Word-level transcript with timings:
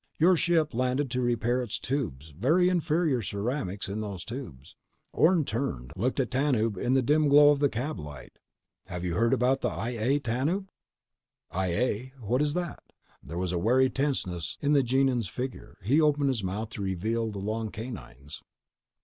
Your 0.17 0.35
ship 0.35 0.73
landed 0.73 1.11
to 1.11 1.21
repair 1.21 1.61
its 1.61 1.77
tubes. 1.77 2.33
Very 2.35 2.69
inferior 2.69 3.21
ceramics 3.21 3.87
in 3.87 4.01
those 4.01 4.23
tubes." 4.25 4.75
Orne 5.13 5.45
turned, 5.45 5.91
looked 5.95 6.19
at 6.19 6.31
Tanub 6.31 6.75
in 6.75 6.95
the 6.95 7.03
dim 7.03 7.27
glow 7.27 7.51
of 7.51 7.59
the 7.59 7.69
cab 7.69 7.99
light. 7.99 8.39
"Have 8.87 9.05
you 9.05 9.13
heard 9.13 9.31
about 9.31 9.61
the 9.61 9.69
I 9.69 9.89
A, 9.91 10.19
Tanub?" 10.19 10.69
"I 11.51 11.67
A? 11.67 12.13
What 12.19 12.41
is 12.41 12.55
that?" 12.55 12.81
There 13.21 13.37
was 13.37 13.51
a 13.51 13.59
wary 13.59 13.91
tenseness 13.91 14.57
in 14.59 14.73
the 14.73 14.81
Gienahn's 14.81 15.27
figure. 15.27 15.77
His 15.83 15.99
mouth 15.99 16.01
opened 16.07 16.71
to 16.71 16.81
reveal 16.81 17.29
the 17.29 17.37
long 17.37 17.69
canines. 17.69 18.41